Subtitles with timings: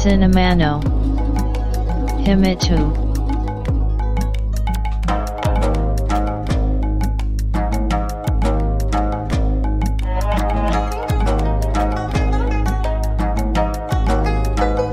[0.00, 0.80] Cinemano
[2.24, 3.04] Himitu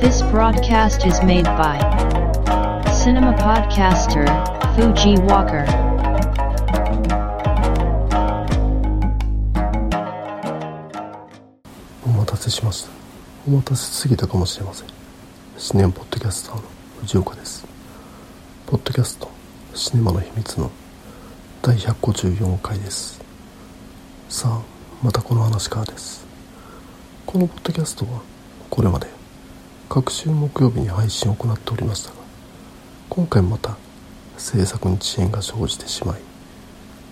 [0.01, 1.77] This broadcast is made by
[2.93, 4.27] Cinema Podcaster
[4.75, 5.65] Fuji Walker.
[12.05, 12.89] お待たせしました
[13.47, 14.96] お待たせすぎたかもしれません
[15.68, 16.62] シネマポッドキャスターの
[17.00, 17.66] 藤岡です。
[18.66, 19.30] ポッドキャスト
[19.74, 20.70] シネマの秘密の
[21.60, 23.20] 第154回です。
[24.30, 24.62] さあ
[25.04, 26.26] またこの話からです。
[27.26, 28.22] このポッドキャストは
[28.70, 29.08] これまで
[29.90, 32.16] 各週木曜日に配信を行っておりましたが
[33.10, 33.76] 今回また
[34.38, 36.20] 制作に遅延が生じてしまい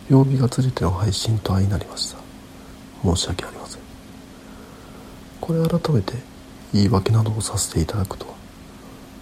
[0.09, 2.19] 曜日がずれての配信と相なりました。
[3.05, 3.83] 申し訳ありません。
[5.43, 6.15] これ改めて
[6.73, 8.36] 言い訳などをさせていただくと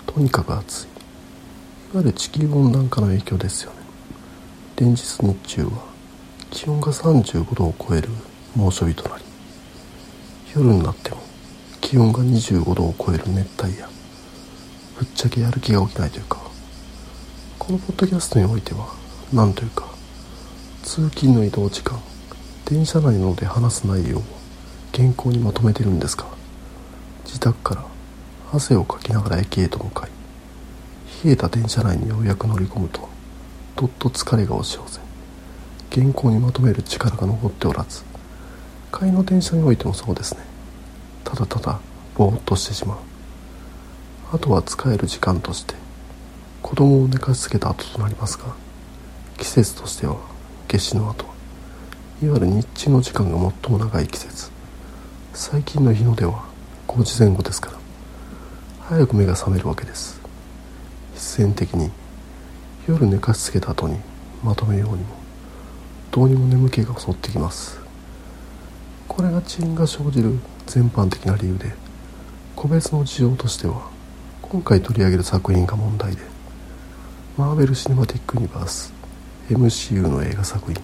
[0.06, 0.84] とにかく暑い。
[0.84, 3.84] いわゆる地球温暖化の影響ですよね。
[4.76, 5.70] 連日日中は
[6.50, 8.08] 気温が35度を超える
[8.56, 9.24] 猛暑日となり
[10.54, 11.18] 夜になっても
[11.80, 13.86] 気温が25度を超える熱帯夜
[14.98, 16.38] ぶっちゃけやる気が起きないというか
[17.58, 18.88] このポッドキャストにおいては
[19.32, 19.86] なんというか
[20.82, 22.00] 通勤の移動時間
[22.64, 24.22] 電車内などで話す内容を
[24.92, 26.26] 原稿にまとめてるんですが
[27.24, 27.93] 自宅から
[28.54, 30.10] 汗をかきながら駅へと向かい
[31.24, 33.08] 冷えた電車内にようやく乗り込むと
[33.76, 35.00] どっと疲れが押し寄せ
[35.92, 38.04] 原稿にまとめる力が残っておらず
[38.96, 40.44] 帰りの電車においてもそうですね。
[41.24, 41.80] ただただ
[42.14, 42.98] ぼーっとしてしまう。
[44.32, 45.74] あとは使える時間として
[46.62, 48.54] 子供を寝かしつけた後となりますが
[49.36, 50.16] 季節としては
[50.68, 51.24] 夏至の後。
[52.22, 54.50] いわゆる日中の時間が最も長い季節。
[55.32, 56.44] 最近の日の出は
[56.86, 57.83] 5時前後ですから。
[58.86, 60.20] 早く目が覚めるわけです。
[61.14, 61.90] 必然的に
[62.86, 63.98] 夜寝かしつけた後に
[64.42, 65.06] まとめようにも
[66.10, 67.80] どうにも眠気が襲ってきます。
[69.08, 71.72] これが遅延が生じる全般的な理由で
[72.54, 73.88] 個別の事情としては
[74.42, 76.22] 今回取り上げる作品が問題で
[77.38, 78.92] マーベル・シネマティック・ユニバース
[79.48, 80.82] MCU の映画作品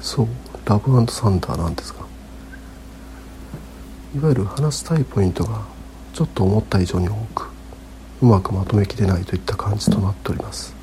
[0.00, 0.28] そう
[0.64, 2.00] ラブサンダーなんですが
[4.14, 5.75] いわゆる話したいポイントが
[6.16, 7.50] ちょっと思った以上に多く
[8.22, 10.74] うまくまとめきれないといった感じとなっております。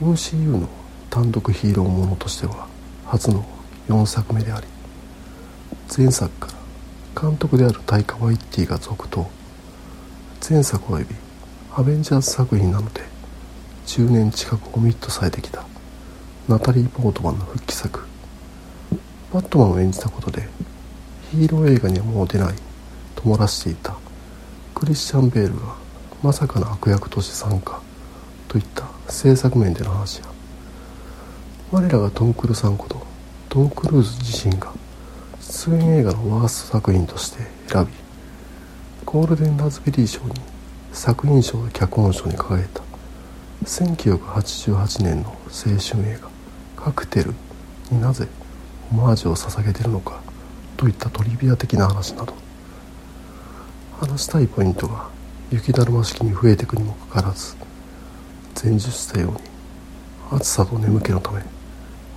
[0.00, 0.66] MCU の
[1.10, 2.66] 単独ヒーローものとしては
[3.04, 3.44] 初の
[3.90, 4.66] 4作目であり
[5.94, 6.50] 前作か
[7.14, 9.28] ら監督であるタイカ・ワイッティが続投
[10.48, 11.14] 前作及び
[11.74, 13.02] アベンジャーズ作品なので
[13.84, 15.66] 10年近くコミットされてきた
[16.48, 18.06] ナタリー・ポートマンの復帰作
[19.34, 20.48] バットマンを演じたことで
[21.32, 22.69] ヒーロー映画にはもう出ない
[23.24, 23.96] 漏らしていた。
[24.74, 25.74] クリスチャン・ベールが
[26.22, 27.80] まさかの悪役として参加
[28.48, 30.26] といった制作面での話や。
[31.72, 33.06] 我らがトム・クルーさんこと
[33.48, 34.72] トム・クルーズ自身が
[35.40, 37.92] 出演映画のワースト作品として選び
[39.04, 40.34] ゴールデン・ラズベリー賞に
[40.92, 42.82] 作品賞と脚本賞に輝いた
[43.64, 46.28] 1988年の青春映画
[46.76, 47.34] 「カクテル」
[47.92, 48.26] になぜ
[48.90, 50.20] オマージュを捧げているのか
[50.76, 52.34] といったトリビア的な話など
[54.00, 55.10] 話したいポイントが
[55.50, 57.54] 雪だるま式に増えていくにもかかわらず
[58.64, 59.38] 前述したように
[60.30, 61.42] 暑さと眠気のため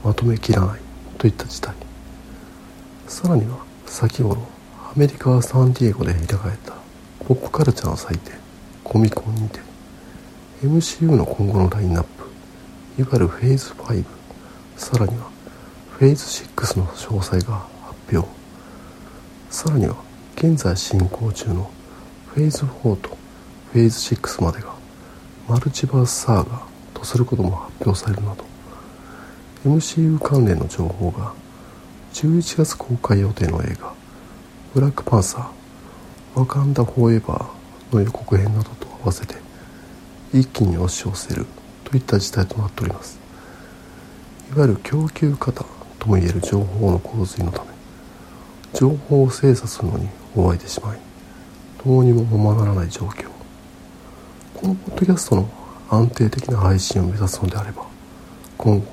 [0.02, 0.80] まとめきらない
[1.18, 1.76] といった事態。
[3.06, 6.74] さらには先頃アメリカサンディエゴで開かれた
[7.28, 8.34] ポップカルチャーの祭典
[8.82, 9.60] コミコンにて
[10.64, 12.24] MCU の今後のラインナップ
[12.98, 14.06] いわゆるフェーズ5
[14.78, 15.28] さらには
[15.92, 18.26] フェーズ6の詳細が発表。
[19.50, 21.72] さらには現在進行中の
[22.28, 23.18] フェーズ4と
[23.72, 24.74] フェーズ6までが
[25.48, 28.46] マルチバースサーガとすることも発表されるなど
[29.66, 31.34] MCU 関連の情報が
[32.14, 33.94] 11月公開予定の映画
[34.74, 39.36] 「ブラックパンサーワカンダ・フォーエバー」の予告編などと合わせて
[40.34, 41.46] 一気に押し寄せる
[41.84, 43.20] といった事態となっております。
[44.56, 45.66] いわゆる供給型
[45.98, 47.70] ともいえる情報の洪水のため
[48.74, 51.00] 情報を精査するのに追われてしまい
[51.86, 53.28] どうにもままならない状況。
[54.56, 55.50] このポッドキャストの
[55.90, 57.86] 安定的な配信を目指すのであれば
[58.58, 58.86] 今後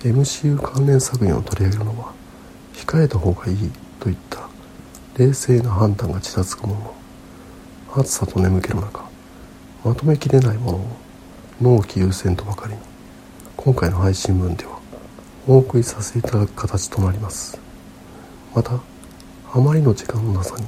[0.00, 2.12] MCU 関連作品を取り上げるのは
[2.74, 3.70] 控えた方がいい
[4.00, 4.48] といった
[5.16, 6.94] 冷静な判断がちらつくものの。
[7.96, 9.08] 暑さと眠気の中
[9.84, 10.86] まとめきれないものを
[11.60, 12.80] 納期優先とばかりに
[13.56, 14.78] 今回の配信分では
[15.46, 17.58] お送りさせていただく形となります。
[18.54, 18.78] また
[19.52, 20.66] あまりの時間のなさに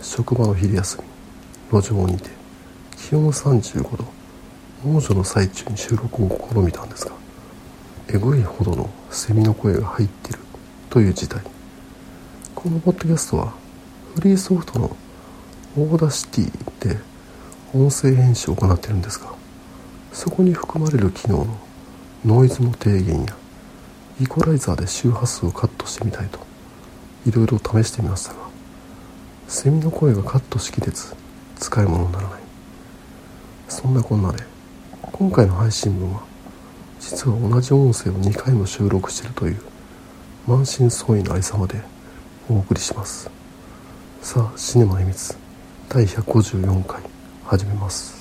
[0.00, 0.98] 職場の昼休
[1.72, 2.30] み路上にて
[2.96, 4.18] 気温35度。
[4.84, 7.12] 猛暑の最中に収録を試みたんですが
[8.08, 10.38] えぐいほどのセミの声が入っている
[10.88, 11.42] という事態
[12.54, 13.54] このポッドキャストは
[14.14, 14.96] フリーソフトの
[15.76, 17.00] Audacity で
[17.74, 19.32] 音声編集を行っているんですが
[20.12, 21.58] そこに含まれる機能の
[22.24, 23.36] ノイズの低減や
[24.20, 26.38] イコライザーで周波数をカットしてみたいと
[27.26, 28.38] いろいろ試してみましたが
[29.48, 31.14] セミの声がカットしきれず
[31.58, 32.40] 使い物にならない。
[33.68, 34.44] そんなこんなで
[35.02, 36.22] 今回の配信分は
[37.00, 39.60] 実は同じ音声を2回も収録しているという
[40.46, 41.80] 満身創痍のありさまで
[42.48, 43.30] お送りします。
[44.22, 45.36] さあシネマの秘密
[45.88, 47.02] 第154回
[47.44, 48.17] 始めます。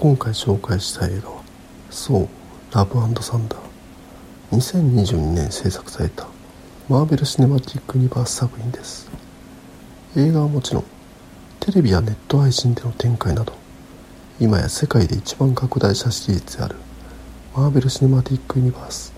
[0.00, 1.42] 今回紹介した映画は
[1.92, 2.28] 「そう
[2.72, 3.60] ラブサンダー」
[4.56, 6.26] 2022年制作された
[6.88, 9.10] マーベル・シネマティック・ユニバース作品です。
[10.16, 10.84] 映画はもちろん
[11.60, 13.52] テレビやネット配信での展開など
[14.40, 16.76] 今や世界で一番拡大したシリーズである
[17.54, 19.12] マーベル・シネマティック・ユニバース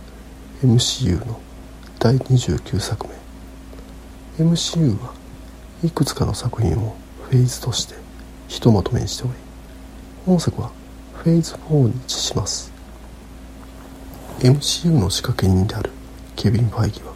[0.64, 1.38] MCU の
[2.00, 3.06] 第29作
[4.36, 4.44] 目。
[4.44, 5.14] MCU は
[5.84, 6.96] いくつかの作品を
[7.30, 7.94] フェーズとして
[8.48, 9.41] ひとまとめにしており
[10.24, 10.70] 本作は
[11.14, 12.72] フェーズ4に位置します。
[14.42, 15.90] MCU の仕掛け人である
[16.34, 17.12] ケビン・ファイギは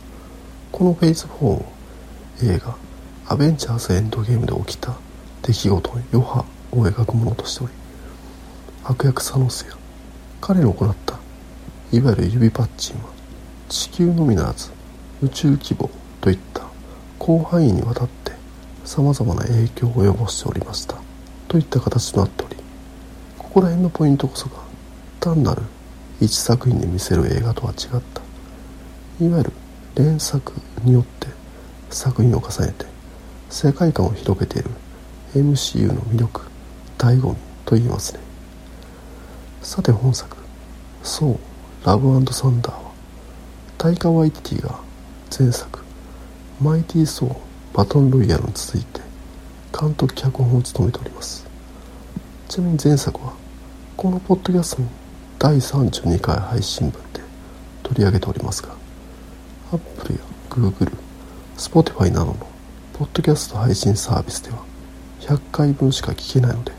[0.71, 1.65] このフェーズ4を
[2.43, 2.77] 映画
[3.27, 4.95] 「アベンジャーズ・エンドゲーム」で起きた
[5.43, 7.73] 出来事の余波を描くものとしており
[8.85, 9.77] 悪役サノスや
[10.41, 11.19] 彼の行った
[11.91, 13.11] いわゆる指パッチンは
[13.69, 14.71] 地球のみならず
[15.21, 16.63] 宇宙規模といった
[17.21, 18.31] 広範囲にわたって
[18.85, 20.95] さまざまな影響を及ぼしておりました
[21.49, 22.46] といった形となっておりこ
[23.57, 24.57] こら辺のポイントこそが
[25.19, 25.63] 単なる
[26.21, 29.25] 一作品で見せる映画とは違った。
[29.25, 29.53] いわゆる
[29.95, 30.53] 連作
[30.85, 31.29] によって
[31.89, 32.85] 作品を重ねて
[33.49, 34.69] 世界観を広げている
[35.35, 36.43] MCU の魅力
[36.99, 38.21] 醍醐味と言いますね。
[39.63, 40.37] さて本作
[41.03, 41.39] 「そう
[41.87, 42.93] ラブサンダー」は
[43.79, 44.81] タイカ・ワイティティが
[45.39, 45.83] 前作
[46.61, 47.37] 「マイティー・ソー
[47.73, 49.01] バトン・ロイヤル」に続いて
[49.73, 51.47] 監督脚本を務めております。
[52.49, 53.46] ちなみに前作は
[53.97, 54.89] このポッドキャストに
[55.39, 57.21] 第32回配信分で
[57.83, 58.75] 取り上げておりますが
[59.73, 60.21] Apple や
[60.51, 60.93] Google、
[61.57, 62.35] Spotify などの
[62.93, 64.59] ポッドキャスト配信サービスでは
[65.21, 66.73] 100回分しか聞けないので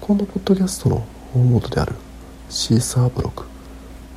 [0.00, 1.04] このポッドキャストの
[1.34, 1.96] 大元である
[2.48, 3.44] シーサーブログ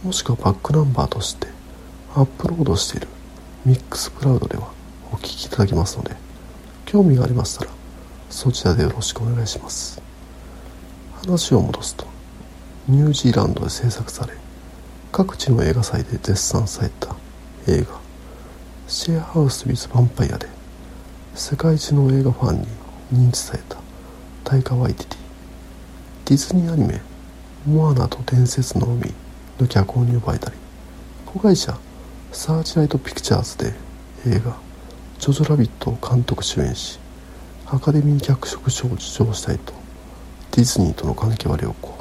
[0.03, 1.47] もしくはバックナンバーとして
[2.13, 3.07] アップロードしている
[3.65, 4.71] ミックスクラウドでは
[5.11, 6.15] お聞きいただけますので
[6.85, 7.71] 興味がありましたら
[8.29, 10.02] そちらでよろしくお願いします。
[11.25, 12.05] 話を戻すと
[12.87, 14.33] ニュージーランドで制作され
[15.11, 17.15] 各地の映画祭で絶賛された
[17.67, 17.99] 映画
[18.87, 20.47] 「シェアハウス・ウィズ・ヴァンパイア」で
[21.33, 22.67] 世界中の映画ファンに
[23.29, 23.77] 認知された
[24.43, 25.19] タイカ・ワイティティ
[26.25, 27.01] ディズニーアニメ
[27.65, 29.13] 「モアナと伝説の海」
[29.59, 30.57] の脚本に呼ばれたり
[31.25, 31.77] 子会社
[32.33, 33.73] サーチライト・ピクチャーズで
[34.27, 34.57] 映画
[35.19, 36.99] 「ジョジョラビット」を監督主演し
[37.67, 39.82] アカデミー脚色賞を受賞したりと
[40.55, 41.97] ディズニーとの関係は良好。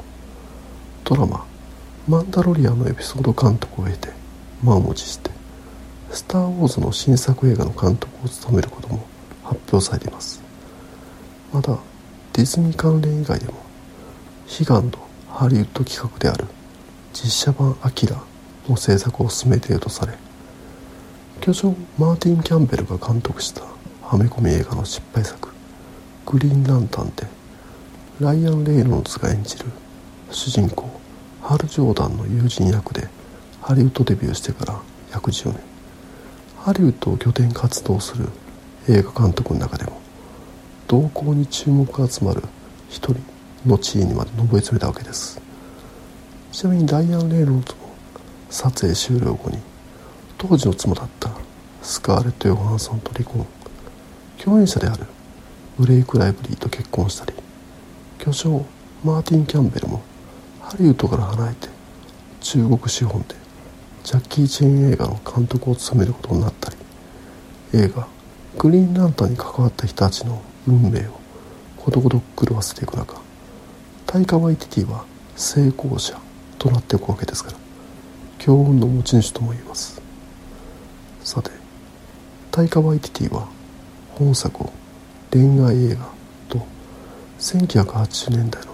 [1.05, 1.43] ドラマ
[2.07, 4.09] 「マンダロリアン」のエピソード監督を経て
[4.61, 5.31] 満を持して
[6.13, 9.07] 「スター・ウォーズ」の新作映画の監督を務めることも
[9.43, 10.39] 発表されています。
[11.51, 11.79] また
[12.33, 13.53] ディズニー関連以外でも
[14.59, 14.99] 悲願の
[15.31, 16.45] ハリウッド企画である
[17.11, 18.21] 実写版「アキラ」
[18.69, 20.13] の制作を進めているとされ
[21.41, 23.63] 巨匠マーティン・キャンベルが監督した
[24.03, 25.49] はめ込み映画の失敗作
[26.27, 27.27] 「グリーンランタン」で
[28.21, 29.65] ライアン・レイノルズが演じる
[30.29, 30.87] 主人公
[31.41, 33.07] ハル・ジョーダンの友人役で
[33.59, 34.79] ハリウッドデビューしてから
[35.11, 35.59] 約10年。
[36.59, 38.29] ハリウッドを拠点活動する
[38.87, 39.99] 映画監督の中でも
[40.87, 42.43] 動向に注目が集まる
[42.87, 43.15] 一人
[43.65, 45.41] の地位にまで上り詰めたわけです。
[46.51, 47.63] ちなみにダイアン・レイローズも
[48.51, 49.57] 撮影終了後に
[50.37, 51.31] 当時の妻だった
[51.81, 53.43] スカーレット・ヨハンソンと離婚。
[54.37, 55.07] 共演者である
[55.79, 57.33] ブレイク・ライブリーと結婚したり
[58.23, 58.65] 巨匠
[59.03, 60.01] マーティン・キャンベルも
[60.61, 61.67] ハリウッドから離れて
[62.39, 63.35] 中国資本で
[64.05, 66.77] ジャッキー・チェン映画の監督を務めることになったり
[67.73, 68.07] 映画
[68.57, 71.19] 「グリーンランタン」に関わった人たちの運命を
[71.75, 73.17] ことごとく狂わせていく中
[74.05, 75.03] タイカ・ワイティティは
[75.35, 76.17] 成功者
[76.59, 77.57] となっていくわけですから
[78.37, 80.01] 強運の持ち主とも言えます。
[81.25, 81.51] さて
[82.51, 83.49] タイカ・ワイティティは
[84.11, 84.71] 本作を
[85.29, 86.22] 恋愛映画
[87.43, 88.71] 1980年代の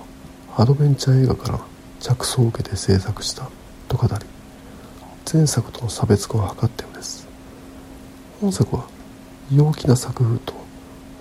[0.55, 1.59] アドベンチャー映画から
[1.99, 3.49] 着想を受けて制作した
[3.88, 4.13] と語り
[5.33, 7.27] 前作との差別化を図ったようです。
[8.39, 8.88] 本作は
[9.51, 10.53] 陽気な作風と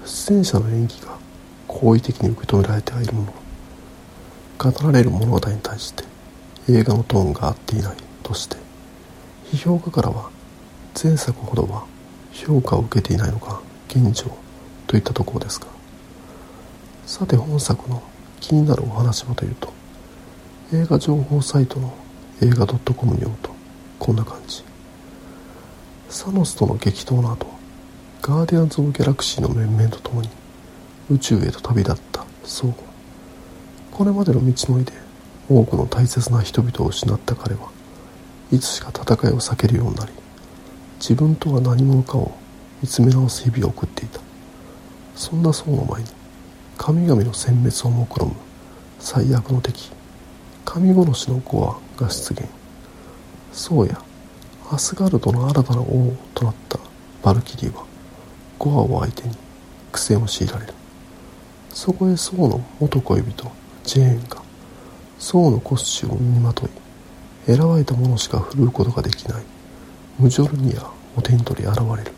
[0.05, 1.19] 出演者の演技が
[1.67, 3.33] 好意的に受け止められてはいるもの。
[4.59, 6.05] 語られる物語に対して
[6.69, 8.57] 映画のトーンが合っていないとして
[9.53, 10.29] 批評家からは
[11.03, 11.87] 前作ほどは
[12.31, 14.37] 評価を受けていないのが現状
[14.87, 15.78] といったところですが
[17.09, 18.03] さて本作の
[18.39, 19.73] 気になるお話はというと
[20.75, 21.95] 映画情報サイトの
[22.43, 23.51] 映画 .com によると
[23.99, 24.63] こんな感じ。
[26.11, 27.47] サノスとの激闘の後
[28.21, 30.29] ガーディアンズ・オブ・ギャラクシーの面々と共に
[31.11, 32.75] 宇宙へと旅立ったそう
[33.91, 34.93] これまでの道のりで
[35.49, 37.71] 多くの大切な人々を失った彼は
[38.53, 40.13] いつしか戦いを避けるようになり
[41.01, 42.37] 自分とは何者かを
[42.83, 44.21] 見つめ直す日々を送っていた。
[45.17, 46.18] そんな僧の前に
[46.79, 48.35] 神々の殲滅を目論む
[49.01, 49.91] 最悪の敵。
[50.65, 52.45] 神殺しのゴアが出現。
[53.53, 54.01] 僧や。
[54.71, 56.79] アスガルドの新たな王となった
[57.23, 57.85] バルキリーは
[58.59, 59.35] ゴアを相手に
[59.91, 60.75] 苦戦を強いられる。
[61.71, 63.51] そこへ僧の元恋人
[63.85, 64.41] ジェーンが
[65.19, 66.71] 僧のコスチュームを身にまとい
[67.47, 69.43] 選ばれた者しか振るうことができない
[70.19, 72.13] ムジョルニアを手に取り現れる。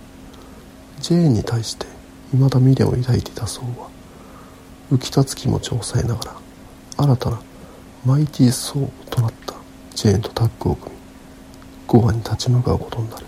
[1.00, 1.86] ジェーンに対して
[2.32, 3.88] 未だ未練を抱いていた僧は
[4.90, 6.34] 浮き立つ気持ち抑えながら
[6.96, 7.40] 新たな
[8.04, 9.54] マイティーソーとなった。
[9.94, 11.00] ジェーンとタッグを組み
[11.86, 13.26] ゴアに立ち向かうことになる。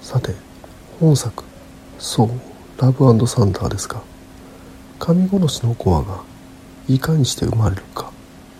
[0.00, 0.34] さて
[0.98, 1.44] 本作
[1.98, 2.30] 「そう
[2.80, 4.00] ラブサンダー」ですが
[4.98, 6.22] 神殺しのゴアが
[6.88, 8.10] いかにして生まれるか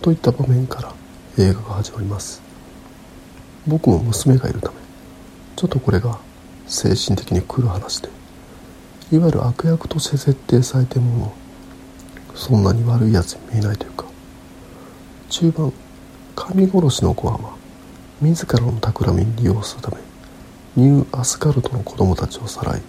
[0.01, 0.93] といった場面から
[1.37, 2.47] 映画が始まります。
[3.67, 4.75] 僕も娘がいるため
[5.57, 6.17] ちょっとこれが
[6.67, 8.09] 精神的に来る話で
[9.11, 11.33] いわゆる悪役として設定されても
[12.33, 14.05] そんなに悪いやつに見えないというか
[15.29, 15.73] 中盤
[16.35, 17.39] 神殺しの子は
[18.21, 19.97] 自らの企みに利用するため
[20.75, 22.81] ニューアスカルトの子供たちをさらい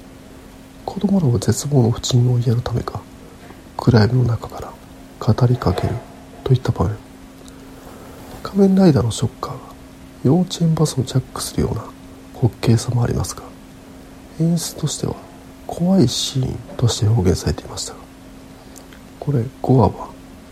[0.85, 3.03] 子供らを絶望の淵に追いやるためか
[3.77, 4.73] 暗闇の中から
[5.19, 5.95] 語りかける
[6.45, 7.08] といった場面。
[8.43, 9.61] 仮面ライダーのショッカーが
[10.25, 11.83] 幼稚園バスをジャックするような
[12.35, 13.43] 滑稽さもありますが
[14.41, 15.15] 演出としては
[15.67, 17.99] 怖いシーンとして表現されていましたが
[19.21, 20.11] これ5話は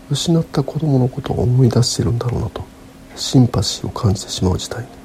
[0.09, 2.63] 失った子供のことを思い出しているんだろうなと
[3.15, 4.97] シンパシーを感じてしまう事態に。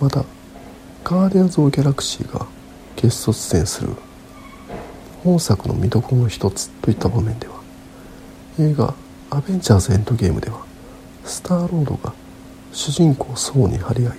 [0.00, 0.24] また
[1.04, 2.46] ガーディアンズ・オブ・ギャラクシーが
[2.96, 3.90] ゲスト出演する
[5.22, 7.54] 本作の見どころの一つといった場面では
[8.58, 8.94] 映画
[9.30, 10.64] 「アベンジャーズ・エンドゲーム」では
[11.24, 12.12] スターロードが
[12.72, 14.18] 主人公ソーに張り合い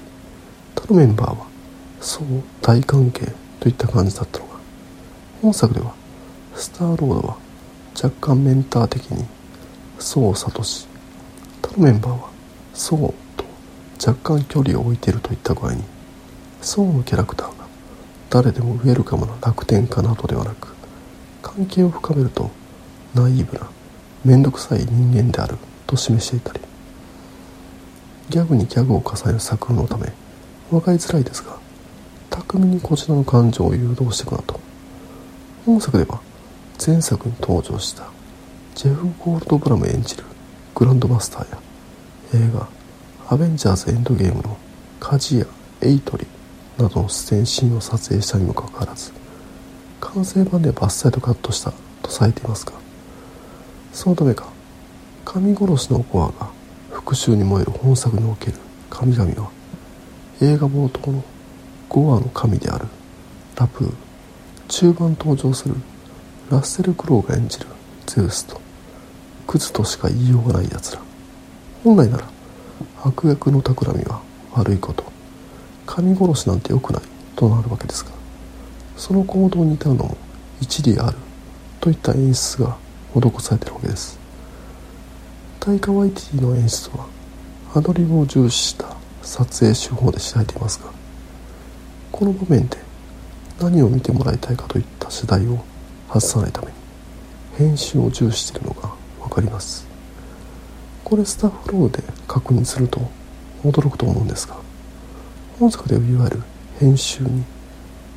[0.75, 1.45] 他のメンバーは
[2.01, 4.53] ソー大関係といった感じだったのが
[5.41, 5.93] 本作では
[6.55, 7.37] スターロードは
[7.95, 9.25] 若干メンター的に
[9.99, 10.87] ソーを諭し
[11.61, 12.29] 他のメンバーは
[12.73, 13.45] ソーと
[14.07, 15.83] 若干距離を置いているといった具合に
[16.61, 17.65] ソーのキャラクターが
[18.29, 20.73] 誰でもウェルカムな楽天家などではなく
[21.41, 22.49] 関係を深めると
[23.13, 23.69] ナイーブな
[24.23, 26.59] 面倒くさい人間であると示していたり
[28.29, 30.11] ギャグにギャグを重ねる作風のため
[30.69, 31.57] 分かりづらいですが
[32.29, 34.65] 巧みにこちらの感情を誘導していくなと。
[35.65, 36.21] 本作では
[36.85, 38.07] 前作に登場した
[38.75, 40.23] ジェフ・ゴールドブラム演じる
[40.75, 41.57] グランドマスターや
[42.35, 42.67] 映画
[43.33, 44.57] 「アベンジャーズ・エンドゲーム」の
[44.99, 45.47] 鍛冶屋
[45.81, 46.27] エイトリ
[46.77, 49.11] などの出演シーンを撮影したにもかかわらず
[49.99, 52.73] 完成版でバッサリとカットしたとされていますが
[53.91, 54.45] そのためか
[55.23, 56.51] 神殺しのコアが
[57.05, 58.57] 復讐に燃える本作における
[58.89, 59.51] 神々は
[60.41, 61.23] 映画冒頭の
[61.87, 62.87] ゴアの神である
[63.55, 63.93] ラプー
[64.67, 65.75] 中盤登場する
[66.49, 67.67] ラッセル・クロウが演じる
[68.07, 68.59] ゼウスと
[69.45, 71.01] クズとしか言いようがない奴ら。
[71.83, 72.27] 本来なら
[73.03, 74.21] 悪役の企みは
[74.53, 75.03] 悪いこと。
[75.85, 77.03] 神殺しなんて良くない
[77.35, 78.09] となるわけですが
[78.97, 80.17] その行動に至るのも
[80.59, 81.17] 一理ある
[81.79, 82.75] といった演出が
[83.13, 84.24] 施されているわけです。
[85.65, 87.07] タイカ・ワイティの演出は
[87.73, 90.91] アドリブを重視した撮影手法で知られていますが
[92.11, 92.77] この場面で
[93.59, 95.57] 何を見てもらいたいかといった次第を
[96.07, 96.73] 外さないために
[97.57, 99.87] 編集を重視しているのが分かります。
[101.03, 103.01] これスタッフローで確認すると
[103.63, 104.57] 驚くと思うんですが
[105.59, 106.43] 本作ではいわゆる
[106.79, 107.43] 編集に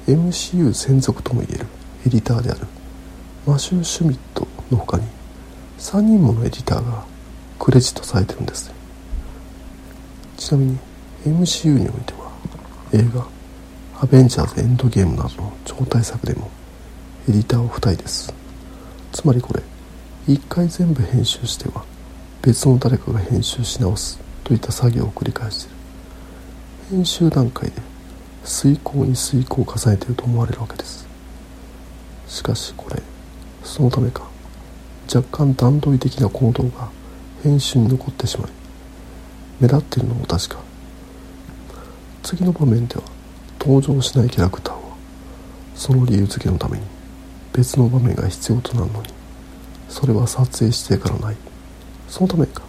[0.07, 1.67] MCU 専属ともいえる
[2.07, 2.67] エディターである
[3.47, 5.05] マシュー・シュミットの他に
[5.78, 7.05] 3人ものエディターが
[7.58, 8.72] クレジットされてるんです
[10.36, 10.78] ちなみに
[11.26, 12.30] MCU においては
[12.92, 13.38] 映画
[14.00, 16.48] アベンジャーズエンドゲームなどの超大作でも
[17.28, 18.32] エディターを2人です。
[19.10, 19.62] つまりこれ
[20.28, 21.84] 1回全部編集しては
[22.40, 25.76] 別の誰かが編集し直すといった作業を繰り返している。
[26.90, 27.76] 編集段階で
[28.44, 31.08] 遂行に遂行を重ねていると思われるわけです。
[32.28, 33.02] しかしこれ
[33.64, 34.22] そのためか
[35.12, 36.88] 若干段取り的な行動が
[37.42, 38.50] 編集に残ってしまい
[39.61, 40.59] 目立っているのも確か。
[42.23, 43.02] 次の場面では
[43.61, 44.80] 登場しないキャラクターは
[45.75, 46.85] その理由付けのために
[47.52, 49.09] 別の場面が必要となるのに
[49.88, 51.37] それは撮影指定からない。
[52.09, 52.62] そのためか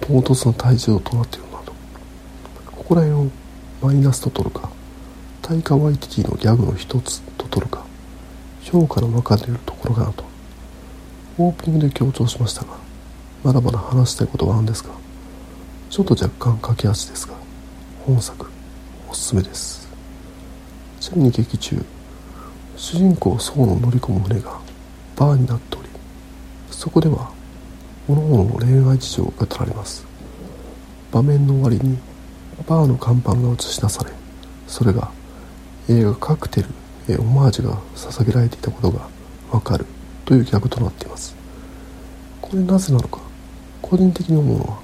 [0.00, 1.72] 唐突な体重をとなっているなど
[2.72, 3.30] ここら辺を
[3.82, 4.70] マイナスと取るか
[5.42, 7.84] タイカワイティティのギャグの一つと取るか
[8.62, 10.24] 評価の分かれるところかなと。
[11.38, 12.79] オープニングで強調しましたが
[13.42, 14.90] まだまだ話したいことはあるんですが
[15.88, 17.34] ちょっと若干駆け足ですが
[18.04, 18.46] 本作
[19.08, 19.88] おすすめです。
[21.00, 21.84] ちなみに劇中
[22.76, 24.60] 主人公ソウの乗り込む船が
[25.16, 25.88] バーになっており
[26.70, 27.32] そこでは
[28.06, 30.06] 各々の恋愛事情が語られます。
[31.12, 31.98] 場面の終わりに
[32.66, 34.10] バーの看板が映し出され
[34.66, 35.10] それが
[35.88, 36.68] 映画カクテル
[37.08, 39.08] へオマージュが捧げられていたことが
[39.50, 39.86] わかる
[40.24, 41.34] という逆となっています。
[42.40, 43.29] これなぜなのか
[43.90, 44.78] 個人的に思うのは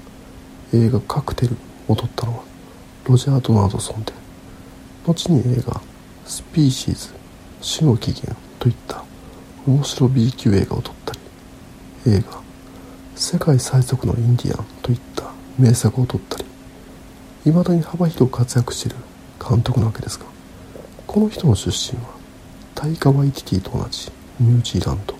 [0.73, 1.55] 映画カクテル
[1.87, 2.43] を撮ったのは
[3.05, 4.11] ロジャー・ドナードソンで
[5.05, 5.81] 後に映画
[6.25, 7.13] スピーシーズ
[7.61, 9.05] 死の起源といった
[9.65, 11.13] 面白 B 級映画を撮った
[12.05, 12.41] り映画
[13.15, 16.45] 世界最速のインディアンといった名作を撮ったり
[17.45, 18.97] 未だに幅広く活躍している
[19.39, 20.25] 監督なわけですが
[21.07, 22.09] この人の出身は
[22.75, 24.11] タイカ・ワイティティと同じ
[24.41, 25.15] ニュージーランド。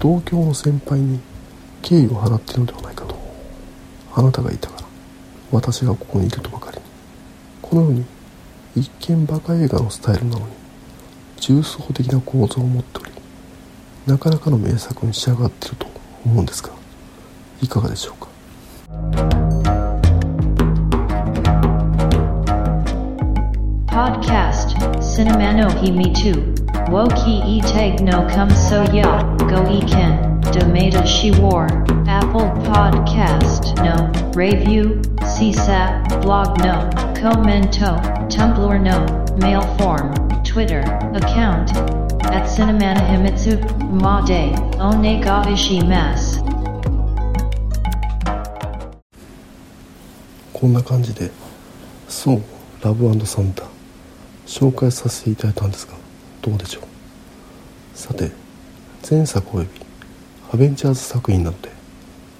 [0.00, 1.20] 同郷の先輩に
[1.82, 3.14] 敬意を払っているのではないかと
[4.14, 4.86] あなたがいたから
[5.50, 6.92] 私がここにいるとばかりに。
[7.72, 8.04] このように
[8.76, 10.52] 一見バカ映画のスタイルなのに
[11.40, 13.10] 重層的な構造を持っており
[14.06, 15.86] なかなかの名作に仕上がっていると
[16.26, 16.70] 思うんですが
[17.62, 18.28] いかがでしょうか
[23.86, 26.54] ？Podcast Cinemano He Me Too
[26.90, 31.64] Woki E Tag No Come So Ya Go E Ken Domata She War
[32.06, 33.96] Apple Podcast No
[34.34, 37.96] Review CSAP Blog No Commento
[38.28, 38.98] Tumblr No
[39.38, 40.12] Mail Form
[40.44, 40.80] Twitter
[41.14, 41.74] Account
[42.26, 43.56] At Cinemana Himitsu
[44.00, 46.42] Ma De Onega Ishimasu
[50.52, 51.30] こんな感じで
[52.08, 52.42] そう
[52.82, 53.64] ラブサンタ
[54.46, 55.94] 紹介させていただいたんですが
[56.42, 56.84] どうでしょう
[57.94, 58.30] さて
[59.08, 59.91] 前作及び
[60.54, 61.70] アベンジャーズ作品なので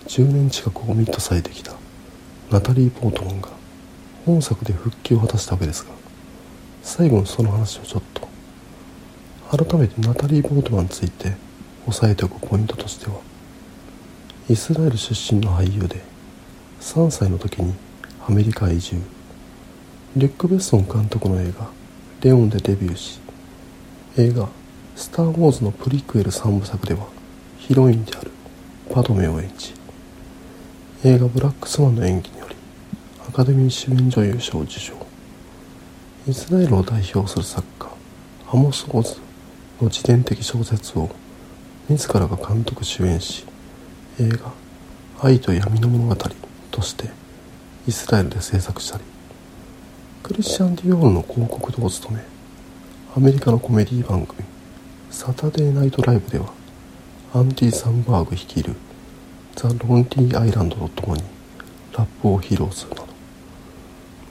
[0.06, 1.72] 10年近くオミットされてきた。
[2.50, 3.48] ナタリー・ポートマンが
[4.26, 5.92] 本作で復帰を果たしたわけですが
[6.82, 8.28] 最後にその話をちょっと。
[9.56, 11.32] 改めてナタリー・ポートマンについて
[11.86, 13.14] 押さえておくポイントとしては
[14.50, 16.02] イスラエル出身の俳優で
[16.82, 17.72] 3歳の時に
[18.28, 19.00] アメリカ移住。
[20.16, 21.70] リュック・ベッソン監督の映画
[22.20, 23.20] 「レオン」でデビューし
[24.18, 24.50] 映画
[24.96, 27.06] 「スター・ウォーズ」のプリクエル3部作では
[27.68, 28.30] ヒロインである
[28.90, 29.72] パドメを演じ
[31.04, 32.56] 映画「ブラックスワン」の演技により
[33.28, 34.94] アカデミー主演女優賞を受賞。
[36.26, 37.88] イスラエルを代表する作家
[38.52, 39.14] アモス・オズ
[39.80, 41.08] の自伝的小説を
[41.88, 43.44] 自らが監督主演し
[44.18, 44.52] 映画
[45.22, 46.16] 「愛と闇の物語」
[46.72, 47.10] として
[47.86, 49.04] イスラエルで制作したり
[50.24, 52.24] クリスチャン・ディオールの広告塔を務め
[53.16, 54.42] アメリカのコメディ番組
[55.12, 56.60] 「サタデーナイトライブ」では
[57.34, 58.74] アンディ・サンバーグ率いる
[59.56, 61.22] ザ・ロンリー・アイランドと共に
[61.96, 63.06] ラップを披露するなど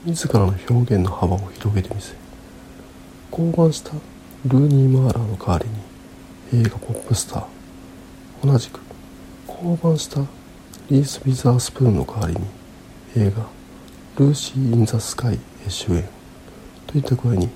[0.05, 2.13] 自らの表現の幅を広げてみせ
[3.31, 3.93] 降板した
[4.45, 5.67] ルーニー・マーラの代わり
[6.59, 7.45] に映画「ポップスター」
[8.45, 8.79] 同じく
[9.47, 10.21] 降板した
[10.91, 12.41] リース・ウィザースプーンの代わりに
[13.17, 13.47] 映画
[14.23, 16.07] 「ルーシー・イン・ザ・スカイ」へ主演
[16.85, 17.49] といった具合に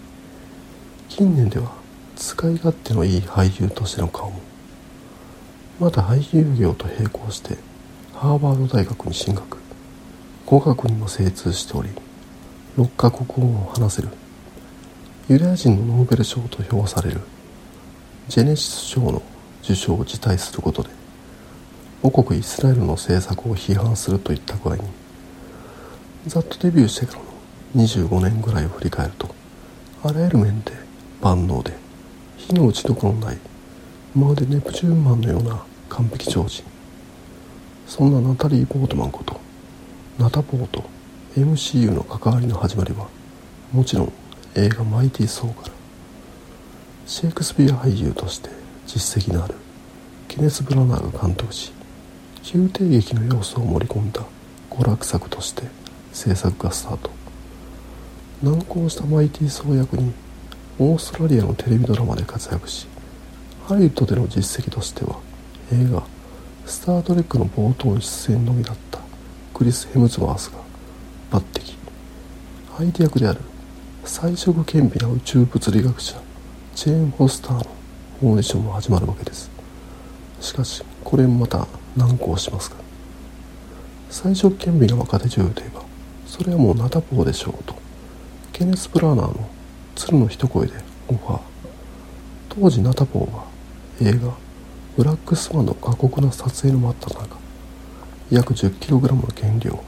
[1.07, 1.71] 近年では
[2.15, 4.39] 使い勝手のいい俳優としての顔も
[5.79, 7.57] また俳優業と並行して
[8.13, 9.57] ハーバード大学に進学。
[10.45, 11.89] 語学にも精通しており
[12.77, 14.09] 6カ国語を話せる。
[15.27, 17.21] ユダヤ人のノーベル賞と評される。
[18.27, 19.21] ジェネシス賞の
[19.63, 20.89] 受賞を辞退することで
[22.01, 24.83] 母国イスラエルの政策を批判するといった具合に
[26.25, 27.25] ざっとデビューしてからの
[27.87, 29.33] 25年ぐらいを振り返ると
[30.03, 30.71] あらゆる面で
[31.21, 31.73] 万能で
[32.37, 33.37] 火の打ちどころのない
[34.15, 36.63] まるでネプチューンマンのような完璧超人。
[37.85, 39.39] そんなナタリー・ポートマンこと
[40.17, 40.83] ナタポート
[41.37, 43.07] MCU の関わりの始まりは
[43.71, 44.13] もちろん
[44.55, 45.73] 映画「マイティー・ソー」から
[47.05, 48.49] シェイクスピア俳優として
[48.87, 49.55] 実績のある
[50.27, 51.73] ケネス・ブラナーが監督し
[52.53, 54.21] 宮廷劇の要素を盛り込んだ
[54.71, 55.63] 娯楽作として
[56.11, 57.11] 制作がスタート。
[58.41, 60.11] 難航したマイティー・ソー役に
[60.79, 62.87] オーストラリアのテレビドラマで活躍し
[63.67, 65.19] ハリウッドでの実績としては
[65.73, 66.03] 映画
[66.67, 68.99] 「スター・トレック」の冒頭出演のみだった
[69.55, 70.51] クリス・ヘムズワース
[71.31, 71.73] が抜擢。
[72.77, 73.39] 相手役である
[74.03, 76.21] 才色兼備な宇宙物理学者
[76.75, 77.65] チェーン・フォスターの
[78.21, 79.49] オーディションも始まるわけです。
[80.41, 81.65] しかしこれもまた
[81.97, 82.75] 難航しますが
[84.11, 85.81] 才色兼備な若手女優といえば
[86.27, 87.73] それはもうナタポーでしょうと
[88.53, 89.49] ケネス・ブラーナーの
[89.95, 90.73] 鶴の一声で
[91.07, 91.39] オファー。
[92.49, 93.54] 当時ナタポーは
[94.01, 94.33] 映画
[94.97, 97.37] 「ブラックスワン」の過酷な撮影の真っ只中。
[98.29, 99.79] 約 10kg の減量。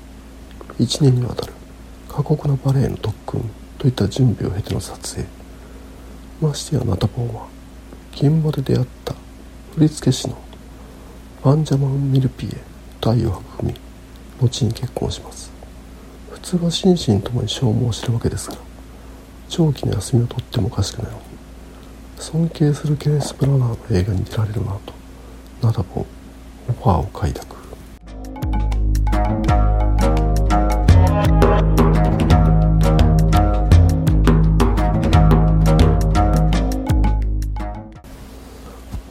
[0.79, 1.53] 1年にわたる。
[2.07, 5.27] 過酷なバレエの特訓といった準備を経ての撮影。
[6.39, 7.47] ましてやナタポーは
[8.13, 9.13] 現場で出会った。
[9.75, 10.37] 振付師の。
[11.43, 12.49] バンジャマン・ミルピエ
[13.01, 13.73] と愛を育み
[14.39, 15.51] 後に結婚します。
[16.31, 18.61] 普通は心身ともに消耗してるわけですから
[19.49, 21.26] 長期の休みを取ってもおかしくないの。
[22.19, 24.93] 尊敬するケネス・ブラナーの映画に出られるなと
[25.61, 26.05] ナタポー
[26.69, 27.55] オファーを快諾。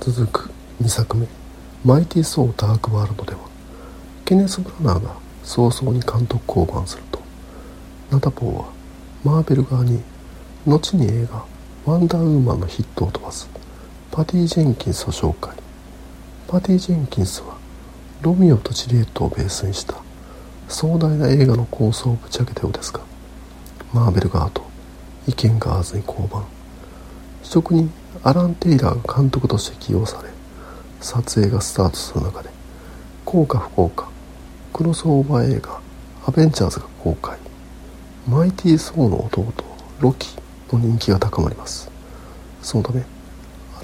[0.00, 0.50] 続く
[0.82, 1.26] 2作目
[1.84, 3.38] 「マイティ・ソー・ダーク・ワールド」では
[4.24, 7.20] ケネス・ブラナーが早々に監督降板すると
[8.10, 8.64] ナタポーは
[9.24, 10.02] マーベル側に
[10.66, 11.44] 後に映画
[11.86, 13.48] 「ワンダーウーマン」のヒットを飛ばす。
[14.10, 15.54] パティ・ジェンキンスを紹介。
[16.48, 17.56] パティ・ジェンキンスは
[18.22, 19.94] ロミオとジリエットをベースにした
[20.68, 23.00] 壮大な映画の構想をぶち上げたようですが
[23.92, 24.62] マーベル側と
[25.28, 26.42] 意見が合わずに降板。
[27.44, 27.92] 職人
[28.24, 30.30] アラン・テイラーが監督として起用され
[31.00, 32.50] 撮影がスタートする中で
[33.24, 34.08] 効か不幸か
[34.72, 35.80] クロスオーバー映画
[36.26, 37.38] 「アベンジャーズ」が公開。
[38.28, 39.46] マイティー・ソーの弟
[40.00, 40.36] ロキ
[40.72, 41.90] の人気が高まります。
[42.62, 43.04] そのため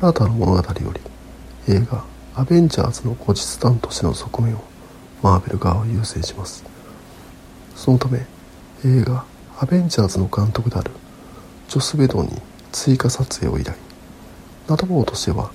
[0.01, 4.65] 新たな物語より映画「アベンジャーズ」の後日談としての側面を
[5.23, 6.65] マーベル側は優先します。
[7.77, 8.27] そのため
[8.85, 9.25] 映画
[9.61, 10.91] 「アベンジャーズ」の監督である
[11.69, 12.43] ジョス・ベドンに
[12.73, 13.77] 追加撮影を依頼。
[14.69, 15.51] ナタボーとしては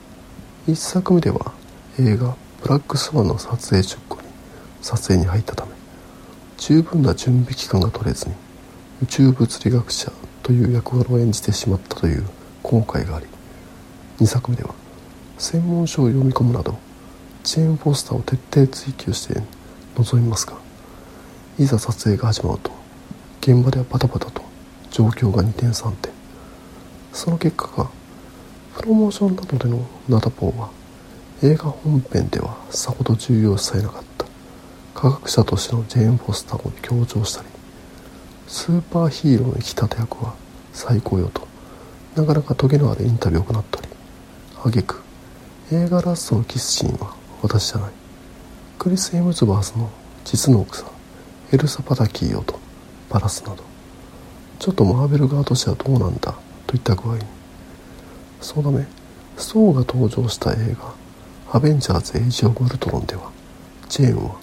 [0.67, 1.53] 1作目では
[1.99, 4.27] 映画「ブラックスワン」の撮影出庫に
[4.81, 5.71] 撮影に入ったため
[6.57, 8.35] 十分な準備期間が取れずに
[9.01, 10.11] 宇宙物理学者
[10.47, 12.25] という役割を演じてしまったという
[12.63, 13.25] 後悔があり
[14.21, 14.73] 2作目では
[15.37, 16.79] 専門書を読み込むなど
[17.43, 19.41] チェーン・フォスターを徹底追求して
[19.97, 20.57] 臨みますが
[21.59, 22.71] いざ撮影が始まると
[23.41, 24.41] 現場ではバタバタと
[24.89, 26.13] 状況が二転三転。
[27.11, 27.89] その結果が
[28.77, 30.69] プロモーションなどでのナタポーは
[31.43, 34.25] 映画本編ではさほど重要視されなかった。
[34.93, 37.56] 科学者としてのジェーン・フォスターを強調したり
[38.47, 40.33] スーパーヒーローの生きたて役は
[40.73, 41.47] 最高よと。
[42.15, 43.87] なかなかトゲのあるインタビューを行ったり。
[44.63, 45.01] 挙句。
[45.71, 47.91] 映画ラストのキスシーンは私じゃない。
[48.79, 49.89] クリス・エムズバースの
[50.23, 50.87] 実の奥さん
[51.51, 52.57] エルサ・パタキーよと
[53.09, 53.63] バラすなど。
[54.59, 56.33] ちょっとマーベル側としてはどうなんだ
[56.65, 57.23] といった具合に。
[58.39, 58.87] そのため
[59.37, 60.93] ソーが登場した映画
[61.51, 63.29] 「アベンジャーズ・エイジ・オブ・ウルトロン」では
[63.89, 64.35] ジェーンは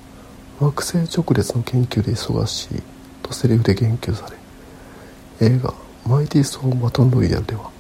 [0.61, 2.83] 惑星直列の研究で忙しい
[3.25, 4.29] とセリフで言及さ
[5.41, 5.75] れ映画
[6.07, 7.71] 「マイティ・ソー・バトン・ロイヤル」では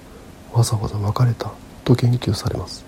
[0.52, 1.52] わざわざ別れた
[1.85, 2.85] と言及されます。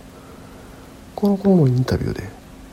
[1.14, 2.28] この頃のインタビューで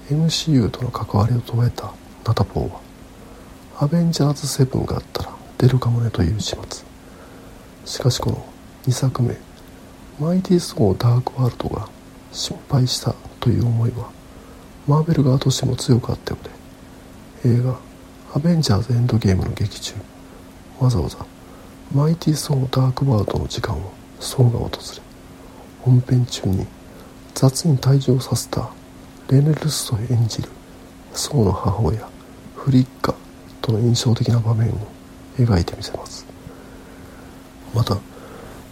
[0.09, 1.91] MCU との関わりを問えた
[2.25, 2.79] ナタポーは
[3.79, 6.83] 「アベンジャーズ7があったら出るかもね」という始末。
[7.85, 8.45] しかしこの
[8.87, 9.37] 2作目
[10.19, 11.87] マイティー・ソー・ダーク・ワールドが
[12.31, 14.09] 失敗したという思いは
[14.87, 16.37] マーベル側としても強くあったよ
[17.43, 17.77] うで映画
[18.35, 19.93] 「アベンジャーズ・エンドゲーム」の劇中。
[20.79, 21.17] わざわざ
[21.93, 25.01] マイティ・ソー・ダーク・ワードの時間をソーが訪れ
[25.81, 26.65] 本編中に
[27.35, 28.69] 雑に退場させた
[29.29, 30.49] レネルスト演じる
[31.13, 32.09] ソーの母親
[32.55, 33.13] フリッカ
[33.61, 34.73] との印象的な場面を
[35.37, 36.25] 描いてみせます。
[37.73, 37.97] また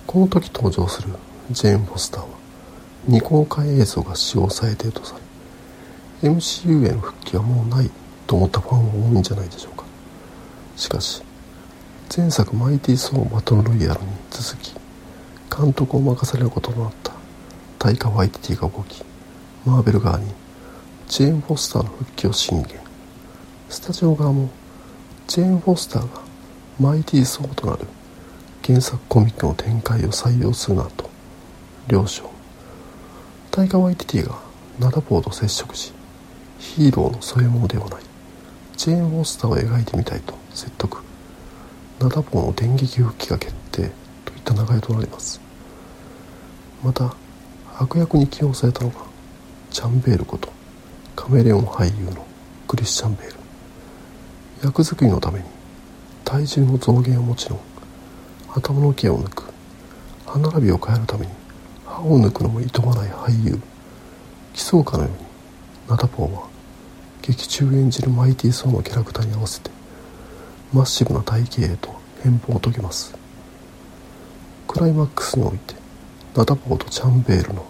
[0.07, 1.09] この時登場する
[1.51, 2.27] ジェーン・フォスターは
[3.05, 5.15] 未公開映像が使用されているとさ
[6.23, 7.91] れ MCU への復帰はもうない。
[8.31, 9.83] と思ったファンは多いんじゃないでしょうか。
[10.77, 11.21] しかし
[12.15, 14.73] 前作「マイティー・ソー・バトル・ロイヤル」に続き
[15.53, 17.11] 監督を任されることとなった
[17.77, 19.03] タイカ・ワイティティが動き
[19.65, 20.27] マーベル側に
[21.09, 22.79] ジェーン・フォスターの復帰を進言。
[23.67, 24.49] スタジオ側も
[25.27, 26.07] ジェーン・フォスターが
[26.79, 27.85] マイティー・ソーとなる
[28.65, 31.09] 原作コミックの展開を採用するなと
[31.89, 32.23] 了承。
[33.51, 34.39] タイガ・ワイティティが
[34.79, 35.91] ナダポーと接触し
[36.59, 38.10] ヒーローの添え物ではない。
[38.81, 41.03] ジェーン・モンスターを描いてみたいと説得。
[41.99, 43.91] ナダポーの電撃復帰が決定
[44.25, 45.39] といった流れとなります。
[46.81, 47.13] また
[47.77, 48.95] 悪役に起用されたのが
[49.69, 50.51] チャンベールこと
[51.15, 52.25] カメレオン俳優の
[52.67, 53.35] クリスチャン・ベール。
[54.63, 55.45] 役作りのために
[56.25, 57.59] 体重の増減はもちろん
[58.49, 59.43] 頭の毛を抜く
[60.25, 61.31] 歯並びを変えるために
[61.85, 63.59] 歯を抜くのもいとまない俳優
[64.55, 65.17] 競うかのように
[65.87, 66.50] ナタポンは
[67.21, 69.69] 劇中演じるマイティー・ソーのキャラクターに合わせて
[70.73, 73.13] マッシブな体型へと変貌を遂げます。
[74.67, 75.75] クライマックスにおいて
[76.35, 77.65] ナタポーとチャンベールの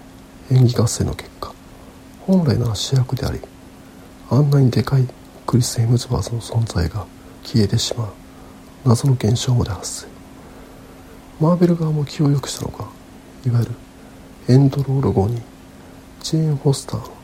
[0.51, 1.53] 演技合戦の結果
[2.21, 3.39] 本来なら主役であり
[4.29, 5.07] あんなにでかい
[5.47, 7.05] クリス・ヘムズバーズの存在が
[7.43, 8.13] 消えてしまう
[8.85, 10.07] 謎の現象まで発生。
[11.39, 12.87] マーベル側も気を良くしたのか
[13.45, 13.71] いわゆる
[14.47, 15.41] エンドロール後に
[16.21, 17.20] ジェーン・フォスターの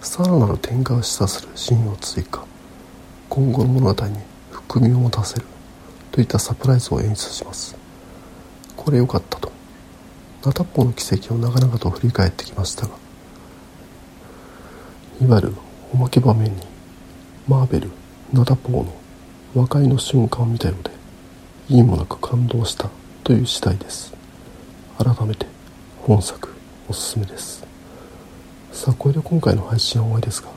[0.00, 2.44] さらなる展開を示唆するシーンを追加。
[3.28, 4.18] 今後の物語に
[4.50, 5.46] 含みを持たせる
[6.10, 7.76] といったサプライズを演出します。
[8.76, 9.60] これ良かったと。
[10.42, 12.92] ナタポの奇跡を長々と振り返ってきましたが
[15.20, 15.54] いわゆる
[15.92, 16.62] おまけ場面に
[17.46, 17.90] マーベル
[18.32, 18.94] ナタポーの
[19.54, 20.90] 和解の瞬間を見たようで
[21.68, 22.88] いいもなく感動した
[23.22, 24.14] という次第です。
[24.96, 25.46] 改めて
[26.02, 26.48] 本作
[26.88, 27.69] おすすめです。
[28.72, 30.48] さあ、これで今回の配信は終わりですが、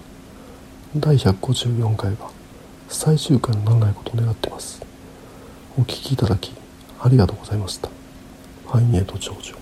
[0.95, 2.31] 第154回は
[2.87, 4.81] 最終回にならないことを願っています。
[5.77, 6.53] お聴きいただき、
[7.01, 7.89] ありがとうございました。
[8.67, 9.55] 繁栄と長寿。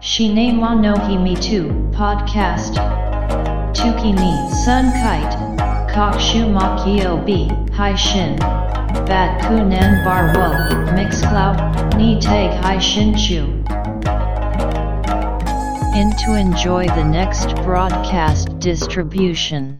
[0.00, 2.80] シネマノヒミトゥ、ポッカスト。
[3.74, 4.20] トゥキニ、
[4.64, 5.92] サンカイト。
[5.92, 8.36] 各種マキオビ、配信。
[8.36, 13.55] バッグナンバーウー、ミックスクラウド、ニテイ配信中。
[15.96, 19.74] In to enjoy the next broadcast distribution